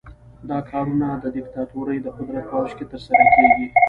[0.49, 3.65] دا کارونه د دیکتاتورۍ د قدرت په اوج کې ترسره کیږي.